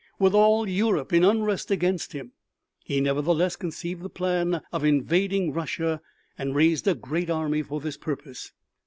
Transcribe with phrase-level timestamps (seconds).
[0.17, 2.31] With all Europe in unrest against him,
[2.83, 6.01] he nevertheless conceived the plan of invading Russia
[6.39, 8.51] and raised a great army for this purpose.